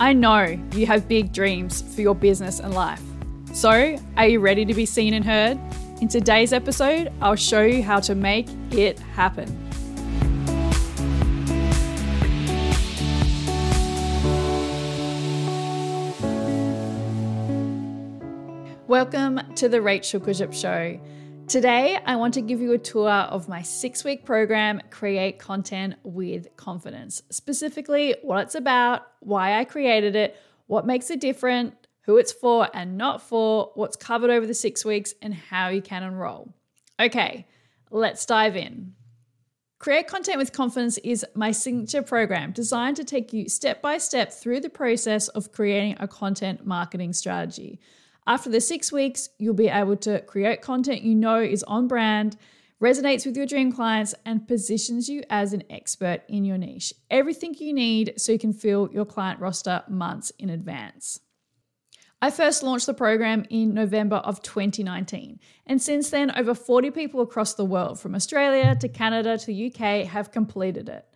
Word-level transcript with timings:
I 0.00 0.12
know 0.12 0.56
you 0.74 0.86
have 0.86 1.08
big 1.08 1.32
dreams 1.32 1.82
for 1.92 2.02
your 2.02 2.14
business 2.14 2.60
and 2.60 2.72
life. 2.72 3.02
So, 3.52 3.98
are 4.16 4.28
you 4.28 4.38
ready 4.38 4.64
to 4.64 4.72
be 4.72 4.86
seen 4.86 5.12
and 5.12 5.24
heard? 5.24 5.58
In 6.00 6.06
today's 6.06 6.52
episode, 6.52 7.12
I'll 7.20 7.34
show 7.34 7.62
you 7.62 7.82
how 7.82 7.98
to 8.00 8.14
make 8.14 8.46
it 8.70 9.00
happen. 9.00 9.48
Welcome 18.86 19.40
to 19.56 19.68
the 19.68 19.82
Rachel 19.82 20.20
Kurzyp 20.20 20.54
Show. 20.54 21.00
Today, 21.48 21.98
I 22.04 22.16
want 22.16 22.34
to 22.34 22.42
give 22.42 22.60
you 22.60 22.72
a 22.72 22.78
tour 22.78 23.08
of 23.08 23.48
my 23.48 23.62
six 23.62 24.04
week 24.04 24.26
program, 24.26 24.82
Create 24.90 25.38
Content 25.38 25.94
with 26.02 26.54
Confidence. 26.58 27.22
Specifically, 27.30 28.14
what 28.20 28.42
it's 28.42 28.54
about, 28.54 29.06
why 29.20 29.58
I 29.58 29.64
created 29.64 30.14
it, 30.14 30.36
what 30.66 30.84
makes 30.84 31.08
it 31.08 31.22
different, 31.22 31.72
who 32.02 32.18
it's 32.18 32.32
for 32.32 32.68
and 32.74 32.98
not 32.98 33.22
for, 33.22 33.72
what's 33.76 33.96
covered 33.96 34.28
over 34.28 34.46
the 34.46 34.52
six 34.52 34.84
weeks, 34.84 35.14
and 35.22 35.32
how 35.32 35.68
you 35.68 35.80
can 35.80 36.02
enroll. 36.02 36.52
Okay, 37.00 37.46
let's 37.90 38.26
dive 38.26 38.54
in. 38.54 38.92
Create 39.78 40.06
Content 40.06 40.36
with 40.36 40.52
Confidence 40.52 40.98
is 40.98 41.24
my 41.34 41.50
signature 41.50 42.02
program 42.02 42.52
designed 42.52 42.96
to 42.96 43.04
take 43.04 43.32
you 43.32 43.48
step 43.48 43.80
by 43.80 43.96
step 43.96 44.34
through 44.34 44.60
the 44.60 44.68
process 44.68 45.28
of 45.28 45.50
creating 45.50 45.96
a 45.98 46.06
content 46.06 46.66
marketing 46.66 47.14
strategy. 47.14 47.80
After 48.28 48.50
the 48.50 48.60
six 48.60 48.92
weeks, 48.92 49.30
you'll 49.38 49.54
be 49.54 49.68
able 49.68 49.96
to 49.96 50.20
create 50.20 50.60
content 50.60 51.00
you 51.00 51.14
know 51.14 51.40
is 51.40 51.62
on 51.62 51.88
brand, 51.88 52.36
resonates 52.78 53.24
with 53.24 53.38
your 53.38 53.46
dream 53.46 53.72
clients, 53.72 54.14
and 54.26 54.46
positions 54.46 55.08
you 55.08 55.22
as 55.30 55.54
an 55.54 55.62
expert 55.70 56.24
in 56.28 56.44
your 56.44 56.58
niche. 56.58 56.92
Everything 57.10 57.54
you 57.58 57.72
need 57.72 58.12
so 58.18 58.32
you 58.32 58.38
can 58.38 58.52
fill 58.52 58.90
your 58.92 59.06
client 59.06 59.40
roster 59.40 59.82
months 59.88 60.30
in 60.38 60.50
advance. 60.50 61.20
I 62.20 62.30
first 62.30 62.62
launched 62.62 62.84
the 62.84 62.92
program 62.92 63.46
in 63.48 63.72
November 63.72 64.16
of 64.16 64.42
2019, 64.42 65.40
and 65.64 65.80
since 65.80 66.10
then, 66.10 66.30
over 66.36 66.54
40 66.54 66.90
people 66.90 67.22
across 67.22 67.54
the 67.54 67.64
world, 67.64 67.98
from 67.98 68.14
Australia 68.14 68.76
to 68.78 68.88
Canada 68.90 69.38
to 69.38 69.46
the 69.46 69.72
UK, 69.72 70.06
have 70.06 70.32
completed 70.32 70.90
it. 70.90 71.06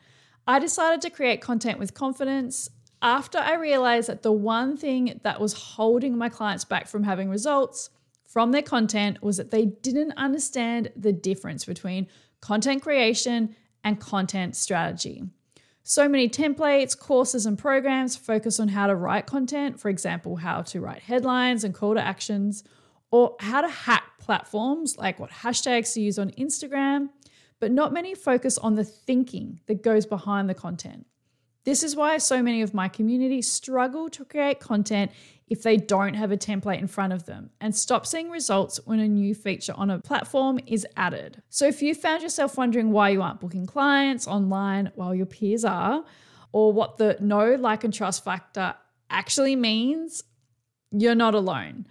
I 0.47 0.59
decided 0.59 1.03
to 1.03 1.11
create 1.11 1.43
content 1.43 1.79
with 1.79 1.93
confidence 1.93 2.71
after 3.03 3.39
I 3.39 3.56
realized 3.56 4.08
that 4.08 4.22
the 4.22 4.33
one 4.33 4.77
thing 4.77 5.20
that 5.25 5.41
was 5.41 5.53
holding 5.53 6.17
my 6.17 6.28
clients 6.28 6.64
back 6.64 6.86
from 6.86 7.03
having 7.03 7.28
results 7.28 7.91
from 8.27 8.53
their 8.53 8.62
content 8.62 9.22
was 9.22 9.36
that 9.36 9.50
they 9.50 9.67
didn't 9.67 10.12
understand 10.17 10.91
the 10.97 11.12
difference 11.12 11.64
between 11.64 12.06
content 12.41 12.83
creation 12.83 13.55
and 13.84 14.00
content 14.00 14.56
strategy. 14.56 15.25
So 15.83 16.08
many 16.08 16.28
templates, 16.28 16.97
courses, 16.97 17.45
and 17.45 17.58
programs 17.58 18.17
focus 18.17 18.61
on 18.61 18.69
how 18.69 18.86
to 18.86 18.95
write 18.95 19.27
content, 19.27 19.80
for 19.80 19.89
example, 19.89 20.36
how 20.36 20.62
to 20.62 20.80
write 20.80 21.03
headlines 21.03 21.64
and 21.64 21.75
call 21.75 21.95
to 21.95 22.00
actions, 22.00 22.62
or 23.11 23.36
how 23.41 23.61
to 23.61 23.68
hack 23.68 24.05
platforms 24.18 24.96
like 24.96 25.18
what 25.18 25.30
hashtags 25.30 25.92
to 25.95 26.01
use 26.01 26.18
on 26.18 26.30
Instagram, 26.30 27.08
but 27.58 27.73
not 27.73 27.92
many 27.92 28.14
focus 28.14 28.57
on 28.58 28.77
the 28.77 28.85
thinking 28.85 29.61
that 29.67 29.83
goes 29.83 30.07
behind 30.07 30.48
the 30.48 30.55
content. 30.55 31.05
This 31.64 31.83
is 31.83 31.95
why 31.95 32.18
so 32.18 32.42
many 32.42 32.62
of 32.62 32.74
my 32.74 32.89
community 32.89 33.40
struggle 33.40 34.08
to 34.11 34.24
create 34.24 34.58
content 34.58 35.12
if 35.48 35.62
they 35.62 35.77
don't 35.77 36.14
have 36.14 36.33
a 36.33 36.36
template 36.36 36.80
in 36.80 36.89
front 36.89 37.12
of 37.12 37.27
them 37.27 37.50
and 37.61 37.74
stop 37.74 38.06
seeing 38.06 38.30
results 38.30 38.80
when 38.84 38.98
a 38.98 39.06
new 39.06 39.34
feature 39.34 39.74
on 39.77 39.90
a 39.90 40.00
platform 40.00 40.58
is 40.67 40.86
added. 40.96 41.42
So, 41.50 41.67
if 41.67 41.83
you 41.83 41.95
found 41.95 42.23
yourself 42.23 42.56
wondering 42.56 42.90
why 42.90 43.11
you 43.11 43.23
aren't 43.23 43.40
booking 43.40 43.67
clients 43.67 44.27
online 44.27 44.90
while 44.95 45.14
your 45.14 45.27
peers 45.27 45.64
are, 45.64 46.05
or 46.52 46.73
what 46.73 46.96
the 46.96 47.17
know, 47.20 47.55
like, 47.55 47.84
and 47.84 47.94
trust 47.94 48.24
factor 48.24 48.74
actually 49.11 49.56
means, 49.56 50.24
you're 50.90 51.14
not 51.14 51.34
alone. 51.34 51.86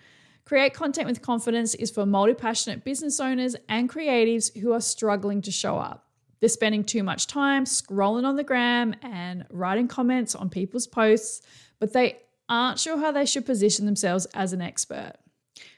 Create 0.45 0.73
Content 0.73 1.07
with 1.07 1.21
Confidence 1.21 1.75
is 1.75 1.91
for 1.91 2.05
multi 2.05 2.33
passionate 2.33 2.83
business 2.83 3.19
owners 3.19 3.55
and 3.69 3.89
creatives 3.89 4.57
who 4.57 4.73
are 4.73 4.81
struggling 4.81 5.41
to 5.41 5.51
show 5.51 5.77
up. 5.77 6.10
They're 6.41 6.49
spending 6.49 6.83
too 6.83 7.03
much 7.03 7.27
time 7.27 7.65
scrolling 7.65 8.25
on 8.25 8.35
the 8.35 8.43
gram 8.43 8.95
and 9.03 9.45
writing 9.51 9.87
comments 9.87 10.35
on 10.35 10.49
people's 10.49 10.87
posts, 10.87 11.41
but 11.79 11.93
they 11.93 12.17
aren't 12.49 12.79
sure 12.79 12.97
how 12.97 13.11
they 13.11 13.25
should 13.25 13.45
position 13.45 13.85
themselves 13.85 14.25
as 14.33 14.51
an 14.51 14.61
expert. 14.61 15.13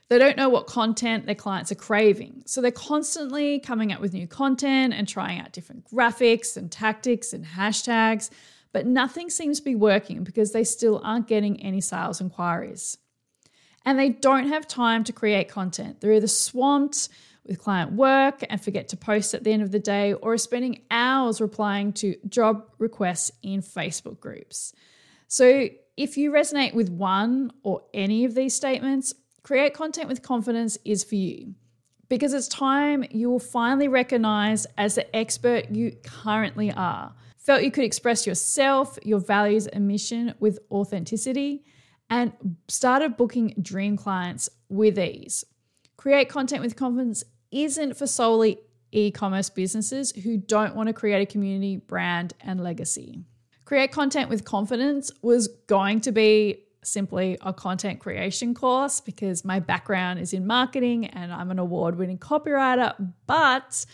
They 0.10 0.18
don't 0.18 0.38
know 0.38 0.50
what 0.50 0.68
content 0.68 1.26
their 1.26 1.36
clients 1.36 1.72
are 1.72 1.76
craving. 1.76 2.44
So 2.46 2.62
they're 2.62 2.72
constantly 2.72 3.60
coming 3.60 3.92
up 3.92 4.00
with 4.00 4.14
new 4.14 4.28
content 4.28 4.94
and 4.94 5.08
trying 5.08 5.40
out 5.40 5.52
different 5.52 5.86
graphics 5.86 6.56
and 6.56 6.72
tactics 6.72 7.34
and 7.34 7.46
hashtags, 7.46 8.30
but 8.72 8.86
nothing 8.86 9.30
seems 9.30 9.60
to 9.60 9.66
be 9.66 9.76
working 9.76 10.24
because 10.24 10.52
they 10.52 10.64
still 10.64 11.02
aren't 11.04 11.28
getting 11.28 11.62
any 11.62 11.82
sales 11.82 12.22
inquiries. 12.22 12.98
And 13.86 14.00
they 14.00 14.10
don't 14.10 14.48
have 14.48 14.68
time 14.68 15.04
to 15.06 15.14
create 15.14 15.50
content. 15.50 16.00
They're 16.00 16.14
either 16.14 16.28
swamped 16.28 17.10
with 17.46 17.60
client 17.60 17.94
work 17.94 18.44
and 18.50 18.62
forget 18.62 18.88
to 18.90 18.98
post 18.98 19.34
at 19.34 19.44
the 19.44 19.52
end 19.52 19.64
of 19.64 19.72
the 19.72 19.80
day, 19.80 20.14
or 20.14 20.34
are 20.34 20.38
spending 20.38 20.82
hours 20.90 21.42
replying 21.42 21.94
to 21.94 22.16
job 22.30 22.70
requests 22.78 23.32
in 23.42 23.62
Facebook 23.62 24.20
groups. 24.20 24.74
So, 25.28 25.70
if 25.96 26.18
you 26.18 26.32
resonate 26.32 26.74
with 26.74 26.90
one 26.90 27.52
or 27.64 27.84
any 27.94 28.26
of 28.26 28.34
these 28.34 28.56
statements, 28.56 29.14
create 29.44 29.74
content 29.74 30.08
with 30.08 30.22
confidence 30.22 30.78
is 30.86 31.04
for 31.04 31.16
you 31.16 31.54
because 32.10 32.34
it's 32.34 32.48
time 32.48 33.04
you 33.10 33.30
will 33.30 33.40
finally 33.40 33.88
recognize 33.88 34.68
as 34.78 34.96
the 34.96 35.16
expert 35.16 35.72
you 35.72 35.96
currently 36.04 36.72
are. 36.72 37.14
Felt 37.38 37.64
you 37.64 37.72
could 37.72 37.84
express 37.84 38.28
yourself, 38.28 38.98
your 39.04 39.20
values, 39.20 39.68
and 39.68 39.88
mission 39.88 40.34
with 40.40 40.60
authenticity, 40.72 41.64
and 42.10 42.32
started 42.68 43.18
booking 43.18 43.56
dream 43.62 43.98
clients 43.98 44.48
with 44.70 45.00
ease. 45.00 45.44
Create 45.98 46.30
content 46.30 46.62
with 46.62 46.76
confidence 46.76 47.24
isn't 47.54 47.96
for 47.98 48.08
solely 48.08 48.60
e 48.92 49.12
commerce 49.12 49.50
businesses 49.50 50.12
who 50.24 50.38
don't 50.38 50.76
want 50.76 50.88
to 50.88 50.94
create 50.94 51.22
a 51.22 51.26
community, 51.26 51.78
brand, 51.78 52.34
and 52.42 52.62
legacy. 52.64 53.20
Create 53.66 53.92
Content 53.92 54.30
with 54.30 54.46
Confidence 54.46 55.12
was 55.22 55.48
going 55.68 56.02
to 56.02 56.12
be 56.12 56.64
simply 56.84 57.38
a 57.42 57.54
content 57.54 58.00
creation 58.00 58.54
course 58.54 59.00
because 59.00 59.46
my 59.46 59.60
background 59.60 60.20
is 60.20 60.34
in 60.34 60.46
marketing 60.46 61.08
and 61.08 61.32
I'm 61.32 61.50
an 61.50 61.60
award 61.60 61.98
winning 61.98 62.18
copywriter. 62.18 62.94
But 63.26 63.86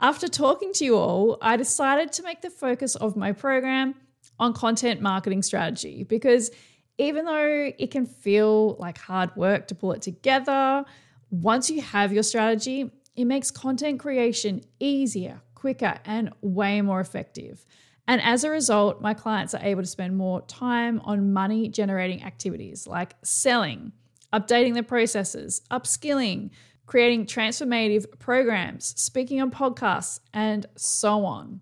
after 0.00 0.26
talking 0.26 0.72
to 0.74 0.84
you 0.84 0.96
all, 0.96 1.38
I 1.40 1.56
decided 1.56 2.12
to 2.14 2.22
make 2.24 2.42
the 2.42 2.50
focus 2.50 2.96
of 2.96 3.16
my 3.16 3.32
program 3.32 3.94
on 4.38 4.52
content 4.52 5.00
marketing 5.00 5.42
strategy 5.42 6.02
because 6.02 6.50
even 6.98 7.24
though 7.24 7.72
it 7.78 7.90
can 7.90 8.06
feel 8.06 8.74
like 8.78 8.98
hard 8.98 9.34
work 9.36 9.68
to 9.68 9.74
pull 9.74 9.92
it 9.92 10.02
together, 10.02 10.84
once 11.30 11.70
you 11.70 11.80
have 11.80 12.12
your 12.12 12.22
strategy, 12.22 12.90
it 13.14 13.24
makes 13.24 13.50
content 13.50 14.00
creation 14.00 14.62
easier, 14.80 15.42
quicker, 15.54 15.98
and 16.04 16.30
way 16.40 16.80
more 16.80 17.00
effective. 17.00 17.64
And 18.08 18.20
as 18.20 18.44
a 18.44 18.50
result, 18.50 19.00
my 19.00 19.14
clients 19.14 19.54
are 19.54 19.62
able 19.62 19.82
to 19.82 19.88
spend 19.88 20.16
more 20.16 20.42
time 20.42 21.00
on 21.04 21.32
money 21.32 21.68
generating 21.68 22.24
activities 22.24 22.86
like 22.86 23.14
selling, 23.22 23.92
updating 24.32 24.74
their 24.74 24.82
processes, 24.82 25.62
upskilling, 25.70 26.50
creating 26.86 27.26
transformative 27.26 28.06
programs, 28.18 29.00
speaking 29.00 29.40
on 29.40 29.50
podcasts, 29.50 30.20
and 30.34 30.66
so 30.76 31.24
on. 31.24 31.60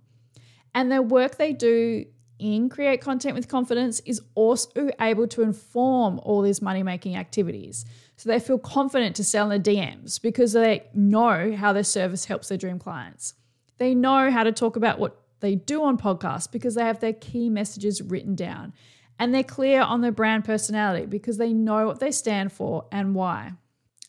And 0.74 0.90
the 0.90 1.02
work 1.02 1.36
they 1.36 1.52
do 1.52 2.06
in 2.40 2.68
Create 2.68 3.00
Content 3.00 3.34
with 3.34 3.48
Confidence 3.48 4.00
is 4.00 4.20
also 4.34 4.90
able 5.00 5.28
to 5.28 5.42
inform 5.42 6.18
all 6.20 6.42
these 6.42 6.62
money 6.62 6.82
making 6.82 7.16
activities. 7.16 7.84
So 8.16 8.28
they 8.28 8.40
feel 8.40 8.58
confident 8.58 9.14
to 9.16 9.24
sell 9.24 9.50
in 9.50 9.62
the 9.62 9.70
DMs 9.70 10.20
because 10.20 10.52
they 10.52 10.84
know 10.94 11.54
how 11.54 11.72
their 11.72 11.84
service 11.84 12.24
helps 12.24 12.48
their 12.48 12.58
dream 12.58 12.78
clients. 12.78 13.34
They 13.78 13.94
know 13.94 14.30
how 14.30 14.44
to 14.44 14.52
talk 14.52 14.76
about 14.76 14.98
what 14.98 15.20
they 15.40 15.54
do 15.54 15.82
on 15.82 15.96
podcasts 15.96 16.50
because 16.50 16.74
they 16.74 16.84
have 16.84 17.00
their 17.00 17.12
key 17.12 17.48
messages 17.48 18.02
written 18.02 18.34
down. 18.34 18.72
And 19.18 19.34
they're 19.34 19.42
clear 19.42 19.82
on 19.82 20.00
their 20.00 20.12
brand 20.12 20.44
personality 20.44 21.06
because 21.06 21.36
they 21.36 21.52
know 21.52 21.86
what 21.86 22.00
they 22.00 22.10
stand 22.10 22.52
for 22.52 22.86
and 22.90 23.14
why. 23.14 23.52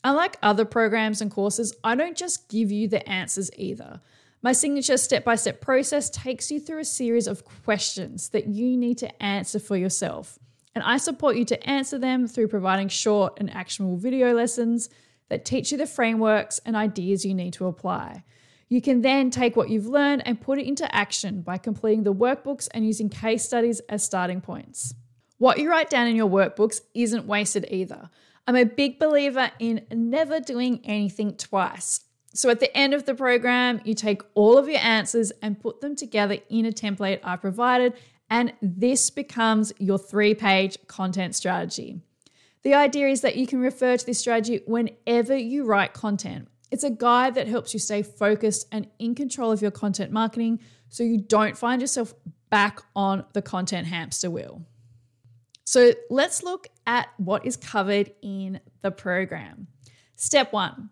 Unlike 0.04 0.38
other 0.42 0.66
programs 0.66 1.22
and 1.22 1.30
courses, 1.30 1.76
I 1.84 1.96
don't 1.96 2.18
just 2.18 2.50
give 2.50 2.72
you 2.72 2.88
the 2.88 3.08
answers 3.08 3.52
either. 3.56 4.02
My 4.44 4.54
signature 4.54 4.98
step 4.98 5.24
by 5.24 5.36
step 5.36 5.62
process 5.62 6.10
takes 6.10 6.50
you 6.50 6.60
through 6.60 6.80
a 6.80 6.86
series 6.86 7.28
of 7.28 7.46
questions 7.64 8.30
that 8.30 8.48
you 8.48 8.76
need 8.76 8.98
to 8.98 9.24
answer 9.24 9.60
for 9.60 9.78
yourself. 9.78 10.40
And 10.74 10.84
I 10.84 10.98
support 10.98 11.36
you 11.36 11.46
to 11.46 11.70
answer 11.70 12.00
them 12.00 12.28
through 12.28 12.48
providing 12.48 12.88
short 12.88 13.38
and 13.38 13.54
actionable 13.54 13.98
video 13.98 14.34
lessons 14.34 14.90
that 15.30 15.46
teach 15.46 15.72
you 15.72 15.78
the 15.78 15.86
frameworks 15.86 16.60
and 16.66 16.76
ideas 16.76 17.24
you 17.24 17.36
need 17.36 17.54
to 17.54 17.68
apply. 17.68 18.24
You 18.68 18.82
can 18.82 19.02
then 19.02 19.30
take 19.30 19.56
what 19.56 19.70
you've 19.70 19.86
learned 19.86 20.24
and 20.26 20.42
put 20.42 20.58
it 20.58 20.66
into 20.66 20.94
action 20.96 21.42
by 21.42 21.58
completing 21.58 22.04
the 22.04 22.14
workbooks 22.14 22.68
and 22.74 22.86
using 22.86 23.10
case 23.10 23.46
studies 23.46 23.80
as 23.90 24.04
starting 24.04 24.42
points. 24.42 24.96
What 25.38 25.60
you 25.60 25.70
write 25.70 25.90
down 25.90 26.08
in 26.08 26.16
your 26.16 26.30
workbooks 26.30 26.82
isn't 26.96 27.28
wasted 27.28 27.68
either. 27.70 28.10
I'm 28.48 28.56
a 28.56 28.66
big 28.66 28.98
believer 28.98 29.52
in 29.60 29.86
never 29.92 30.40
doing 30.40 30.82
anything 30.84 31.36
twice. 31.36 32.00
So 32.34 32.50
at 32.50 32.60
the 32.60 32.76
end 32.76 32.94
of 32.94 33.06
the 33.06 33.14
program, 33.14 33.82
you 33.84 33.94
take 33.94 34.22
all 34.36 34.58
of 34.58 34.70
your 34.70 34.80
answers 34.80 35.32
and 35.42 35.60
put 35.60 35.82
them 35.82 35.96
together 35.96 36.38
in 36.50 36.66
a 36.66 36.72
template 36.72 37.20
I 37.24 37.36
provided, 37.36 37.94
and 38.30 38.54
this 38.62 39.10
becomes 39.10 39.74
your 39.80 39.98
three 39.98 40.34
page 40.34 40.78
content 40.88 41.36
strategy. 41.36 42.00
The 42.64 42.74
idea 42.74 43.08
is 43.08 43.22
that 43.22 43.36
you 43.36 43.48
can 43.48 43.60
refer 43.60 43.98
to 43.98 44.06
this 44.06 44.20
strategy 44.20 44.62
whenever 44.66 45.36
you 45.36 45.66
write 45.66 45.94
content. 45.94 46.48
It's 46.70 46.86
a 46.86 46.90
guide 46.90 47.36
that 47.36 47.48
helps 47.48 47.74
you 47.74 47.80
stay 47.80 48.02
focused 48.02 48.68
and 48.72 48.88
in 48.98 49.14
control 49.14 49.52
of 49.52 49.62
your 49.62 49.72
content 49.72 50.12
marketing 50.12 50.60
so 50.88 51.04
you 51.04 51.18
don't 51.18 51.58
find 51.58 51.82
yourself 51.82 52.14
back 52.50 52.82
on 52.96 53.26
the 53.34 53.42
content 53.42 53.88
hamster 53.88 54.30
wheel. 54.30 54.62
So 55.66 55.94
let's 56.10 56.44
look 56.44 56.68
at 56.86 57.10
what 57.18 57.46
is 57.46 57.58
covered 57.58 58.12
in 58.22 58.62
the 58.82 58.92
program. 58.92 59.68
Step 60.16 60.54
one 60.54 60.90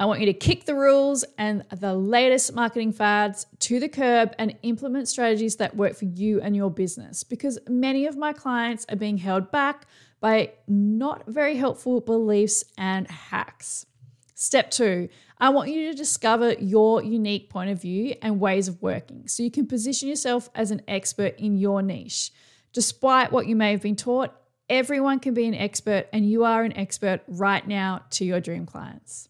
I 0.00 0.06
want 0.06 0.18
you 0.18 0.26
to 0.26 0.32
kick 0.32 0.64
the 0.64 0.74
rules 0.74 1.24
and 1.38 1.64
the 1.70 1.94
latest 1.94 2.52
marketing 2.52 2.92
fads 2.92 3.46
to 3.60 3.78
the 3.78 3.88
curb 3.88 4.34
and 4.40 4.56
implement 4.62 5.08
strategies 5.08 5.56
that 5.56 5.76
work 5.76 5.94
for 5.94 6.06
you 6.06 6.40
and 6.40 6.56
your 6.56 6.70
business 6.70 7.22
because 7.22 7.60
many 7.68 8.06
of 8.06 8.16
my 8.16 8.32
clients 8.32 8.84
are 8.88 8.96
being 8.96 9.18
held 9.18 9.52
back 9.52 9.86
by 10.20 10.50
not 10.66 11.24
very 11.28 11.56
helpful 11.56 12.00
beliefs 12.00 12.64
and 12.76 13.08
hacks. 13.08 13.86
Step 14.34 14.72
two, 14.72 15.08
I 15.38 15.50
want 15.50 15.70
you 15.70 15.90
to 15.90 15.96
discover 15.96 16.54
your 16.54 17.00
unique 17.02 17.48
point 17.48 17.70
of 17.70 17.80
view 17.80 18.16
and 18.20 18.40
ways 18.40 18.66
of 18.66 18.82
working 18.82 19.28
so 19.28 19.44
you 19.44 19.50
can 19.50 19.68
position 19.68 20.08
yourself 20.08 20.50
as 20.56 20.72
an 20.72 20.82
expert 20.88 21.38
in 21.38 21.56
your 21.56 21.82
niche. 21.82 22.32
Despite 22.72 23.30
what 23.30 23.46
you 23.46 23.54
may 23.54 23.70
have 23.70 23.82
been 23.82 23.94
taught, 23.94 24.34
everyone 24.68 25.20
can 25.20 25.34
be 25.34 25.46
an 25.46 25.54
expert, 25.54 26.08
and 26.12 26.28
you 26.28 26.42
are 26.44 26.64
an 26.64 26.76
expert 26.76 27.20
right 27.28 27.64
now 27.66 28.02
to 28.10 28.24
your 28.24 28.40
dream 28.40 28.66
clients. 28.66 29.28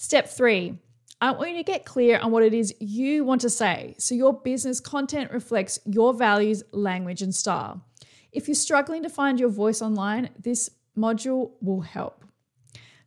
Step 0.00 0.28
three, 0.28 0.78
I 1.20 1.32
want 1.32 1.50
you 1.50 1.56
to 1.56 1.64
get 1.64 1.84
clear 1.84 2.20
on 2.20 2.30
what 2.30 2.44
it 2.44 2.54
is 2.54 2.72
you 2.78 3.24
want 3.24 3.40
to 3.40 3.50
say 3.50 3.96
so 3.98 4.14
your 4.14 4.32
business 4.32 4.78
content 4.78 5.32
reflects 5.32 5.80
your 5.86 6.14
values, 6.14 6.62
language, 6.70 7.20
and 7.20 7.34
style. 7.34 7.84
If 8.30 8.46
you're 8.46 8.54
struggling 8.54 9.02
to 9.02 9.08
find 9.08 9.40
your 9.40 9.48
voice 9.48 9.82
online, 9.82 10.30
this 10.38 10.70
module 10.96 11.50
will 11.60 11.80
help. 11.80 12.24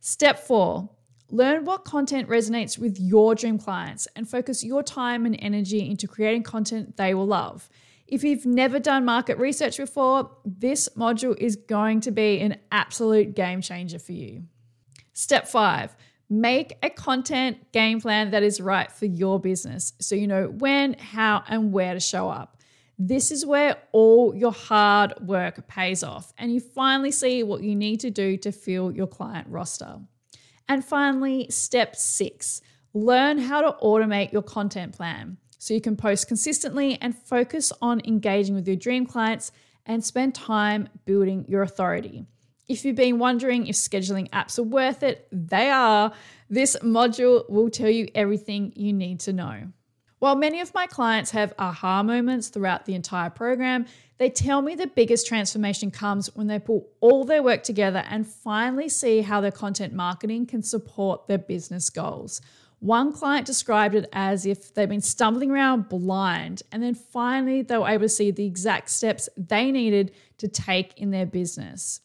Step 0.00 0.38
four, 0.38 0.90
learn 1.30 1.64
what 1.64 1.86
content 1.86 2.28
resonates 2.28 2.76
with 2.76 3.00
your 3.00 3.34
dream 3.34 3.56
clients 3.56 4.06
and 4.14 4.28
focus 4.28 4.62
your 4.62 4.82
time 4.82 5.24
and 5.24 5.34
energy 5.38 5.88
into 5.88 6.06
creating 6.06 6.42
content 6.42 6.98
they 6.98 7.14
will 7.14 7.26
love. 7.26 7.70
If 8.06 8.22
you've 8.22 8.44
never 8.44 8.78
done 8.78 9.06
market 9.06 9.38
research 9.38 9.78
before, 9.78 10.30
this 10.44 10.90
module 10.90 11.38
is 11.38 11.56
going 11.56 12.02
to 12.02 12.10
be 12.10 12.40
an 12.40 12.58
absolute 12.70 13.34
game 13.34 13.62
changer 13.62 13.98
for 13.98 14.12
you. 14.12 14.42
Step 15.14 15.48
five, 15.48 15.96
Make 16.32 16.78
a 16.82 16.88
content 16.88 17.72
game 17.72 18.00
plan 18.00 18.30
that 18.30 18.42
is 18.42 18.58
right 18.58 18.90
for 18.90 19.04
your 19.04 19.38
business 19.38 19.92
so 20.00 20.14
you 20.14 20.26
know 20.26 20.46
when, 20.46 20.94
how, 20.94 21.44
and 21.46 21.74
where 21.74 21.92
to 21.92 22.00
show 22.00 22.30
up. 22.30 22.56
This 22.98 23.30
is 23.30 23.44
where 23.44 23.76
all 23.92 24.34
your 24.34 24.50
hard 24.50 25.12
work 25.20 25.68
pays 25.68 26.02
off, 26.02 26.32
and 26.38 26.50
you 26.50 26.58
finally 26.58 27.10
see 27.10 27.42
what 27.42 27.62
you 27.62 27.76
need 27.76 28.00
to 28.00 28.10
do 28.10 28.38
to 28.38 28.50
fill 28.50 28.90
your 28.92 29.06
client 29.06 29.46
roster. 29.50 29.98
And 30.70 30.82
finally, 30.82 31.48
step 31.50 31.96
six 31.96 32.62
learn 32.94 33.36
how 33.36 33.60
to 33.60 33.76
automate 33.82 34.32
your 34.32 34.40
content 34.40 34.96
plan 34.96 35.36
so 35.58 35.74
you 35.74 35.82
can 35.82 35.96
post 35.96 36.28
consistently 36.28 36.96
and 37.02 37.14
focus 37.14 37.74
on 37.82 38.00
engaging 38.06 38.54
with 38.54 38.66
your 38.66 38.76
dream 38.76 39.04
clients 39.04 39.52
and 39.84 40.02
spend 40.02 40.34
time 40.34 40.88
building 41.04 41.44
your 41.46 41.60
authority. 41.60 42.24
If 42.72 42.86
you've 42.86 42.96
been 42.96 43.18
wondering 43.18 43.66
if 43.66 43.76
scheduling 43.76 44.30
apps 44.30 44.58
are 44.58 44.62
worth 44.62 45.02
it, 45.02 45.28
they 45.30 45.68
are. 45.68 46.10
This 46.48 46.74
module 46.76 47.46
will 47.50 47.68
tell 47.68 47.90
you 47.90 48.08
everything 48.14 48.72
you 48.74 48.94
need 48.94 49.20
to 49.20 49.34
know. 49.34 49.64
While 50.20 50.36
many 50.36 50.58
of 50.58 50.72
my 50.72 50.86
clients 50.86 51.32
have 51.32 51.52
aha 51.58 52.02
moments 52.02 52.48
throughout 52.48 52.86
the 52.86 52.94
entire 52.94 53.28
program, 53.28 53.84
they 54.16 54.30
tell 54.30 54.62
me 54.62 54.74
the 54.74 54.86
biggest 54.86 55.26
transformation 55.26 55.90
comes 55.90 56.34
when 56.34 56.46
they 56.46 56.58
pull 56.58 56.88
all 57.02 57.24
their 57.26 57.42
work 57.42 57.62
together 57.62 58.04
and 58.08 58.26
finally 58.26 58.88
see 58.88 59.20
how 59.20 59.42
their 59.42 59.50
content 59.50 59.92
marketing 59.92 60.46
can 60.46 60.62
support 60.62 61.26
their 61.26 61.36
business 61.36 61.90
goals. 61.90 62.40
One 62.78 63.12
client 63.12 63.46
described 63.46 63.94
it 63.96 64.08
as 64.14 64.46
if 64.46 64.72
they've 64.72 64.88
been 64.88 65.02
stumbling 65.02 65.50
around 65.50 65.90
blind, 65.90 66.62
and 66.72 66.82
then 66.82 66.94
finally 66.94 67.60
they 67.60 67.76
were 67.76 67.86
able 67.86 68.06
to 68.06 68.08
see 68.08 68.30
the 68.30 68.46
exact 68.46 68.88
steps 68.88 69.28
they 69.36 69.70
needed 69.70 70.12
to 70.38 70.48
take 70.48 70.96
in 70.96 71.10
their 71.10 71.26
business. 71.26 72.00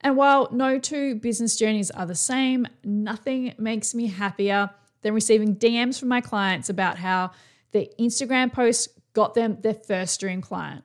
And 0.00 0.16
while 0.16 0.48
no 0.52 0.78
two 0.78 1.16
business 1.16 1.56
journeys 1.56 1.90
are 1.90 2.06
the 2.06 2.14
same, 2.14 2.66
nothing 2.84 3.54
makes 3.58 3.94
me 3.94 4.06
happier 4.06 4.70
than 5.02 5.14
receiving 5.14 5.56
DMs 5.56 5.98
from 5.98 6.08
my 6.08 6.20
clients 6.20 6.68
about 6.68 6.98
how 6.98 7.30
their 7.72 7.86
Instagram 7.98 8.52
posts 8.52 8.88
got 9.12 9.34
them 9.34 9.58
their 9.62 9.74
first 9.74 10.20
dream 10.20 10.40
client, 10.40 10.84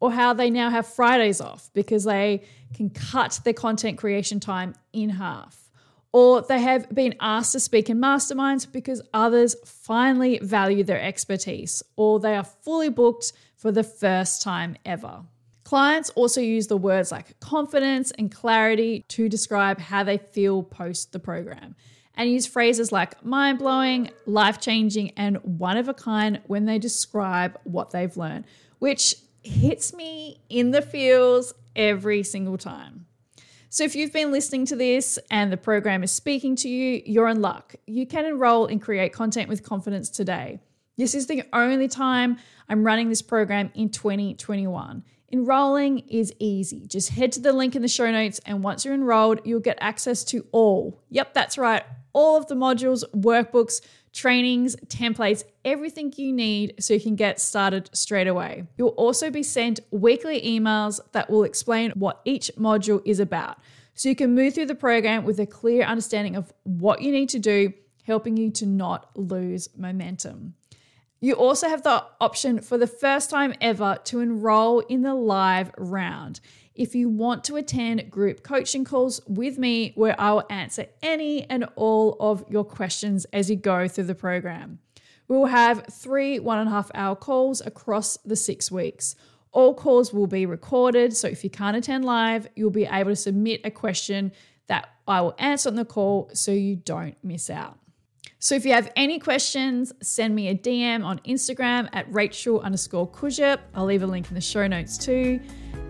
or 0.00 0.12
how 0.12 0.32
they 0.32 0.50
now 0.50 0.70
have 0.70 0.86
Fridays 0.86 1.40
off 1.40 1.70
because 1.74 2.04
they 2.04 2.42
can 2.74 2.90
cut 2.90 3.40
their 3.44 3.52
content 3.52 3.98
creation 3.98 4.38
time 4.40 4.74
in 4.92 5.10
half, 5.10 5.70
or 6.12 6.42
they 6.42 6.60
have 6.60 6.88
been 6.94 7.14
asked 7.20 7.52
to 7.52 7.60
speak 7.60 7.90
in 7.90 7.98
masterminds 7.98 8.70
because 8.70 9.02
others 9.12 9.56
finally 9.64 10.38
value 10.38 10.84
their 10.84 11.00
expertise, 11.00 11.82
or 11.96 12.20
they 12.20 12.36
are 12.36 12.44
fully 12.44 12.88
booked 12.88 13.32
for 13.56 13.72
the 13.72 13.82
first 13.82 14.42
time 14.42 14.76
ever. 14.84 15.24
Clients 15.64 16.10
also 16.10 16.40
use 16.40 16.66
the 16.66 16.76
words 16.76 17.10
like 17.10 17.38
confidence 17.40 18.10
and 18.12 18.30
clarity 18.30 19.04
to 19.08 19.28
describe 19.28 19.80
how 19.80 20.04
they 20.04 20.18
feel 20.18 20.62
post 20.62 21.12
the 21.12 21.18
program 21.18 21.74
and 22.16 22.30
use 22.30 22.46
phrases 22.46 22.92
like 22.92 23.24
mind 23.24 23.58
blowing, 23.58 24.10
life 24.26 24.60
changing, 24.60 25.10
and 25.16 25.38
one 25.38 25.76
of 25.76 25.88
a 25.88 25.94
kind 25.94 26.40
when 26.46 26.66
they 26.66 26.78
describe 26.78 27.58
what 27.64 27.90
they've 27.90 28.16
learned, 28.16 28.44
which 28.78 29.16
hits 29.42 29.92
me 29.92 30.40
in 30.48 30.70
the 30.70 30.82
feels 30.82 31.54
every 31.74 32.22
single 32.22 32.56
time. 32.56 33.06
So, 33.68 33.82
if 33.82 33.96
you've 33.96 34.12
been 34.12 34.30
listening 34.30 34.66
to 34.66 34.76
this 34.76 35.18
and 35.30 35.50
the 35.50 35.56
program 35.56 36.04
is 36.04 36.12
speaking 36.12 36.54
to 36.56 36.68
you, 36.68 37.02
you're 37.04 37.28
in 37.28 37.42
luck. 37.42 37.74
You 37.86 38.06
can 38.06 38.24
enroll 38.24 38.66
and 38.66 38.80
create 38.80 39.12
content 39.12 39.48
with 39.48 39.64
confidence 39.64 40.10
today. 40.10 40.60
This 40.96 41.14
is 41.14 41.26
the 41.26 41.42
only 41.52 41.88
time 41.88 42.36
I'm 42.68 42.84
running 42.84 43.08
this 43.08 43.22
program 43.22 43.72
in 43.74 43.88
2021. 43.88 45.02
Enrolling 45.34 45.98
is 46.08 46.32
easy. 46.38 46.86
Just 46.86 47.08
head 47.08 47.32
to 47.32 47.40
the 47.40 47.52
link 47.52 47.74
in 47.74 47.82
the 47.82 47.88
show 47.88 48.08
notes, 48.08 48.40
and 48.46 48.62
once 48.62 48.84
you're 48.84 48.94
enrolled, 48.94 49.40
you'll 49.44 49.58
get 49.58 49.76
access 49.80 50.22
to 50.22 50.46
all 50.52 51.02
yep, 51.10 51.34
that's 51.34 51.58
right 51.58 51.82
all 52.14 52.36
of 52.36 52.46
the 52.46 52.54
modules, 52.54 53.04
workbooks, 53.12 53.80
trainings, 54.12 54.76
templates, 54.86 55.42
everything 55.64 56.12
you 56.16 56.32
need 56.32 56.74
so 56.78 56.94
you 56.94 57.00
can 57.00 57.16
get 57.16 57.40
started 57.40 57.90
straight 57.92 58.28
away. 58.28 58.64
You'll 58.78 58.90
also 58.90 59.30
be 59.30 59.42
sent 59.42 59.80
weekly 59.90 60.40
emails 60.40 61.00
that 61.12 61.28
will 61.28 61.42
explain 61.42 61.90
what 61.96 62.20
each 62.24 62.50
module 62.56 63.02
is 63.04 63.18
about. 63.20 63.58
So 63.94 64.08
you 64.08 64.14
can 64.14 64.34
move 64.34 64.54
through 64.54 64.66
the 64.66 64.74
program 64.74 65.24
with 65.24 65.40
a 65.40 65.46
clear 65.46 65.84
understanding 65.84 66.36
of 66.36 66.52
what 66.62 67.02
you 67.02 67.10
need 67.10 67.28
to 67.30 67.38
do, 67.38 67.72
helping 68.04 68.36
you 68.36 68.50
to 68.52 68.66
not 68.66 69.10
lose 69.16 69.68
momentum. 69.76 70.54
You 71.24 71.32
also 71.36 71.70
have 71.70 71.82
the 71.82 72.04
option 72.20 72.60
for 72.60 72.76
the 72.76 72.86
first 72.86 73.30
time 73.30 73.54
ever 73.58 73.96
to 74.04 74.20
enroll 74.20 74.80
in 74.80 75.00
the 75.00 75.14
live 75.14 75.72
round. 75.78 76.38
If 76.74 76.94
you 76.94 77.08
want 77.08 77.44
to 77.44 77.56
attend 77.56 78.10
group 78.10 78.42
coaching 78.42 78.84
calls 78.84 79.22
with 79.26 79.56
me, 79.56 79.92
where 79.94 80.20
I 80.20 80.32
will 80.32 80.44
answer 80.50 80.84
any 81.02 81.48
and 81.48 81.66
all 81.76 82.18
of 82.20 82.44
your 82.50 82.62
questions 82.62 83.24
as 83.32 83.48
you 83.48 83.56
go 83.56 83.88
through 83.88 84.04
the 84.04 84.14
program. 84.14 84.80
We 85.26 85.38
will 85.38 85.46
have 85.46 85.86
three 85.90 86.40
one 86.40 86.58
and 86.58 86.68
a 86.68 86.72
half 86.72 86.90
hour 86.94 87.16
calls 87.16 87.62
across 87.62 88.18
the 88.18 88.36
six 88.36 88.70
weeks. 88.70 89.16
All 89.50 89.72
calls 89.72 90.12
will 90.12 90.26
be 90.26 90.44
recorded, 90.44 91.16
so 91.16 91.26
if 91.26 91.42
you 91.42 91.48
can't 91.48 91.74
attend 91.74 92.04
live, 92.04 92.48
you'll 92.54 92.68
be 92.68 92.84
able 92.84 93.12
to 93.12 93.16
submit 93.16 93.62
a 93.64 93.70
question 93.70 94.30
that 94.66 94.90
I 95.08 95.22
will 95.22 95.36
answer 95.38 95.70
on 95.70 95.76
the 95.76 95.86
call 95.86 96.28
so 96.34 96.52
you 96.52 96.76
don't 96.76 97.16
miss 97.24 97.48
out. 97.48 97.78
So 98.44 98.54
if 98.54 98.66
you 98.66 98.72
have 98.72 98.92
any 98.94 99.18
questions, 99.18 99.90
send 100.02 100.34
me 100.34 100.48
a 100.48 100.54
DM 100.54 101.02
on 101.02 101.18
Instagram 101.20 101.88
at 101.94 102.04
Rachel 102.12 102.60
underscore 102.60 103.08
Kurzyp. 103.08 103.60
I'll 103.74 103.86
leave 103.86 104.02
a 104.02 104.06
link 104.06 104.28
in 104.28 104.34
the 104.34 104.40
show 104.42 104.66
notes 104.66 104.98
too, 104.98 105.40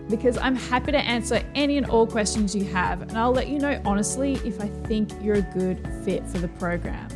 because 0.09 0.37
I'm 0.37 0.55
happy 0.55 0.93
to 0.93 0.97
answer 0.97 1.43
any 1.53 1.75
and 1.75 1.85
all 1.87 2.07
questions 2.07 2.55
you 2.55 2.63
have. 2.63 3.01
And 3.01 3.17
I'll 3.17 3.33
let 3.33 3.49
you 3.49 3.59
know 3.59 3.81
honestly 3.83 4.35
if 4.45 4.61
I 4.61 4.69
think 4.87 5.11
you're 5.21 5.35
a 5.35 5.41
good 5.41 5.85
fit 6.05 6.25
for 6.29 6.37
the 6.37 6.47
program. 6.47 7.09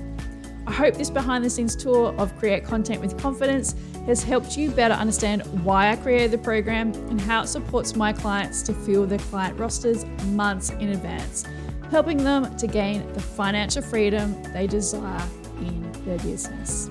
I 0.67 0.74
hope 0.74 0.96
this 0.96 1.10
behind 1.10 1.46
the 1.46 1.50
scenes 1.50 1.74
tour 1.74 2.13
of 2.17 2.38
Create 2.38 2.65
Content 2.65 3.00
with 3.00 3.17
Confidence 3.17 3.75
has 4.08 4.22
helped 4.22 4.58
you 4.58 4.72
better 4.72 4.93
understand 4.93 5.43
why 5.63 5.89
I 5.89 5.96
created 5.96 6.31
the 6.31 6.38
program 6.39 6.91
and 7.10 7.22
how 7.22 7.43
it 7.43 7.48
supports 7.48 7.96
my 7.96 8.12
clients 8.12 8.62
to 8.63 8.74
fill 8.74 9.05
their 9.05 9.19
client 9.19 9.58
rosters 9.58 10.03
months 10.34 10.72
in 10.72 10.89
advance, 10.89 11.46
helping 11.91 12.24
them 12.24 12.55
to 12.58 12.67
gain 12.67 13.12
the 13.13 13.19
financial 13.19 13.81
freedom 13.81 14.41
they 14.53 14.67
desire 14.67 15.27
in 15.60 15.91
their 16.05 16.19
business. 16.19 16.89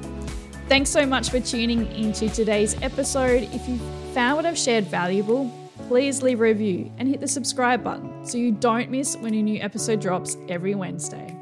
Thanks 0.69 0.91
so 0.91 1.07
much 1.07 1.31
for 1.31 1.41
tuning 1.41 1.91
into 1.93 2.29
today's 2.29 2.81
episode. 2.83 3.45
If 3.55 3.69
you 3.69 3.79
found 4.13 4.37
what 4.37 4.47
I've 4.47 4.59
shared 4.59 4.85
valuable, 4.85 5.51
please 5.89 6.23
leave 6.23 6.41
a 6.41 6.43
review 6.43 6.93
and 6.99 7.09
hit 7.09 7.21
the 7.21 7.29
subscribe 7.29 7.83
button 7.83 8.27
so 8.27 8.37
you 8.37 8.53
don't 8.53 8.91
miss 8.91 9.17
when 9.17 9.33
a 9.33 9.43
new 9.43 9.61
episode 9.63 10.01
drops 10.01 10.37
every 10.49 10.75
Wednesday. 10.75 11.38